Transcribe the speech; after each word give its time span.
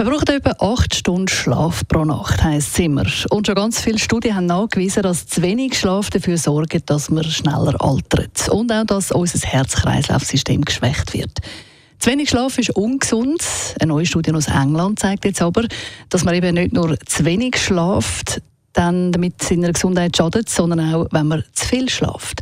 Man 0.00 0.08
braucht 0.08 0.30
etwa 0.30 0.52
acht 0.60 0.94
Stunden 0.94 1.28
Schlaf 1.28 1.86
pro 1.86 2.06
Nacht, 2.06 2.42
heisst 2.42 2.72
es 2.72 2.78
immer. 2.78 3.04
Und 3.28 3.46
schon 3.46 3.54
ganz 3.54 3.82
viele 3.82 3.98
Studien 3.98 4.34
haben 4.34 4.46
nachgewiesen, 4.46 5.02
dass 5.02 5.26
zu 5.26 5.42
wenig 5.42 5.78
Schlaf 5.78 6.08
dafür 6.08 6.38
sorgt, 6.38 6.88
dass 6.88 7.10
man 7.10 7.22
schneller 7.22 7.78
altert. 7.78 8.48
Und 8.48 8.72
auch, 8.72 8.86
dass 8.86 9.12
unser 9.12 9.46
Herz-Kreislauf-System 9.46 10.62
geschwächt 10.62 11.12
wird. 11.12 11.40
Zu 11.98 12.10
wenig 12.12 12.30
Schlaf 12.30 12.56
ist 12.56 12.70
ungesund. 12.70 13.44
Eine 13.78 13.92
neue 13.92 14.06
Studie 14.06 14.32
aus 14.32 14.46
England 14.46 15.00
zeigt 15.00 15.26
jetzt 15.26 15.42
aber, 15.42 15.66
dass 16.08 16.24
man 16.24 16.34
eben 16.34 16.54
nicht 16.54 16.72
nur 16.72 16.98
zu 17.00 17.26
wenig 17.26 17.58
schlaft, 17.58 18.40
dann 18.72 19.12
damit 19.12 19.42
seiner 19.42 19.70
Gesundheit 19.70 20.16
schadet, 20.16 20.48
sondern 20.48 20.94
auch, 20.94 21.08
wenn 21.10 21.28
man 21.28 21.44
zu 21.52 21.66
viel 21.66 21.90
schlaft. 21.90 22.40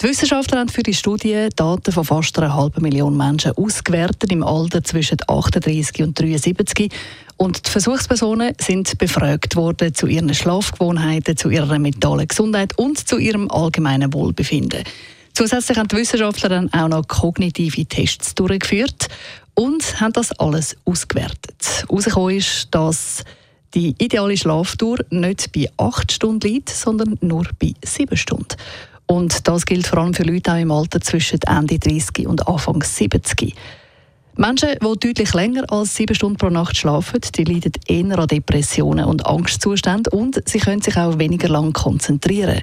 Die 0.00 0.06
Wissenschaftler 0.06 0.60
haben 0.60 0.68
für 0.68 0.84
die 0.84 0.94
Studie 0.94 1.48
Daten 1.56 1.90
von 1.90 2.04
fast 2.04 2.38
einer 2.38 2.54
halben 2.54 2.82
Million 2.82 3.16
Menschen 3.16 3.50
ausgewertet 3.56 4.30
im 4.30 4.44
Alter 4.44 4.84
zwischen 4.84 5.18
38 5.26 6.04
und 6.04 6.16
73 6.16 6.92
und 7.36 7.66
die 7.66 7.68
Versuchspersonen 7.68 8.54
sind 8.60 8.96
befragt 8.98 9.56
worden 9.56 9.92
zu 9.92 10.06
ihren 10.06 10.32
Schlafgewohnheiten, 10.32 11.36
zu 11.36 11.50
ihrer 11.50 11.80
mentalen 11.80 12.28
Gesundheit 12.28 12.78
und 12.78 13.08
zu 13.08 13.18
ihrem 13.18 13.50
allgemeinen 13.50 14.14
Wohlbefinden. 14.14 14.84
Zusätzlich 15.34 15.76
haben 15.76 15.88
die 15.88 15.96
Wissenschaftler 15.96 16.48
dann 16.48 16.72
auch 16.72 16.86
noch 16.86 17.08
kognitive 17.08 17.84
Tests 17.84 18.36
durchgeführt 18.36 19.08
und 19.54 20.00
haben 20.00 20.12
das 20.12 20.30
alles 20.38 20.76
ausgewertet. 20.84 21.86
Herausgekommen 21.88 22.36
ist, 22.36 22.68
dass 22.70 23.24
die 23.74 23.96
ideale 23.98 24.36
Schlaftour 24.36 24.98
nicht 25.10 25.50
bei 25.50 25.68
acht 25.76 26.12
Stunden 26.12 26.48
liegt, 26.48 26.68
sondern 26.68 27.18
nur 27.20 27.48
bei 27.58 27.74
sieben 27.84 28.16
Stunden. 28.16 28.54
Und 29.08 29.48
das 29.48 29.66
gilt 29.66 29.86
vor 29.86 30.00
allem 30.00 30.14
für 30.14 30.22
Leute 30.22 30.52
auch 30.52 30.58
im 30.58 30.70
Alter 30.70 31.00
zwischen 31.00 31.40
Ende 31.46 31.78
30 31.78 32.28
und 32.28 32.46
Anfang 32.46 32.82
70. 32.82 33.54
Menschen, 34.36 34.68
die 34.80 34.98
deutlich 35.00 35.34
länger 35.34 35.64
als 35.72 35.96
sieben 35.96 36.14
Stunden 36.14 36.36
pro 36.36 36.48
Nacht 36.48 36.76
schlafen, 36.76 37.20
die 37.34 37.42
leiden 37.42 37.72
eher 37.88 38.18
an 38.18 38.28
Depressionen 38.28 39.06
und 39.06 39.26
Angstzuständen 39.26 40.12
und 40.12 40.40
sie 40.48 40.60
können 40.60 40.82
sich 40.82 40.96
auch 40.96 41.18
weniger 41.18 41.48
lang 41.48 41.72
konzentrieren. 41.72 42.62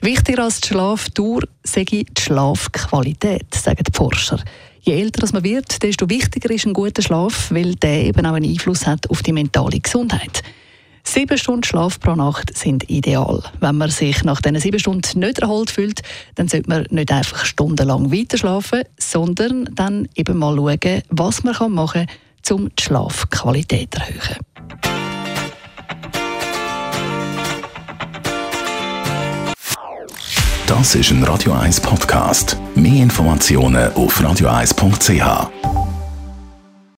Wichtiger 0.00 0.44
als 0.44 0.62
die 0.62 0.68
Schlafdauer 0.68 1.42
sei 1.62 1.84
die 1.84 2.06
Schlafqualität, 2.18 3.52
sagen 3.54 3.84
die 3.86 3.92
Forscher. 3.92 4.40
Je 4.80 4.94
älter 4.94 5.28
man 5.34 5.44
wird, 5.44 5.82
desto 5.82 6.08
wichtiger 6.08 6.50
ist 6.54 6.66
ein 6.66 6.72
guter 6.72 7.02
Schlaf, 7.02 7.50
weil 7.50 7.74
der 7.74 8.04
eben 8.04 8.24
auch 8.24 8.32
einen 8.32 8.48
Einfluss 8.48 8.86
hat 8.86 9.10
auf 9.10 9.22
die 9.22 9.32
mentale 9.32 9.78
Gesundheit. 9.78 10.42
Sieben 11.12 11.38
Stunden 11.38 11.64
Schlaf 11.64 11.98
pro 11.98 12.14
Nacht 12.14 12.56
sind 12.56 12.88
ideal. 12.88 13.42
Wenn 13.58 13.78
man 13.78 13.90
sich 13.90 14.22
nach 14.22 14.40
diesen 14.40 14.60
sieben 14.60 14.78
Stunden 14.78 15.18
nicht 15.18 15.40
erholt 15.40 15.68
fühlt, 15.68 16.02
dann 16.36 16.46
sollte 16.46 16.68
man 16.68 16.86
nicht 16.90 17.10
einfach 17.10 17.44
stundenlang 17.44 18.12
weiter 18.12 18.38
schlafen, 18.38 18.84
sondern 18.96 19.68
dann 19.74 20.08
eben 20.14 20.38
mal 20.38 20.54
schauen, 20.54 21.02
was 21.08 21.42
man 21.42 21.72
machen 21.72 22.06
kann, 22.06 22.56
um 22.56 22.68
die 22.68 22.82
Schlafqualität 22.84 23.92
zu 23.92 24.00
erhöhen. 24.02 24.36
Das 30.68 30.94
ist 30.94 31.10
ein 31.10 31.24
Radio 31.24 31.54
1 31.54 31.80
Podcast. 31.80 32.56
Mehr 32.76 33.02
Informationen 33.02 33.92
auf 33.94 34.20
radio1.ch. 34.20 35.79